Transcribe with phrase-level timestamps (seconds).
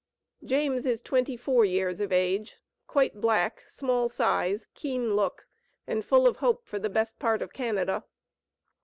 [0.43, 2.57] James is twenty four years of age,
[2.87, 5.45] quite black, small size, keen look,
[5.85, 8.03] and full of hope for the "best part of Canada."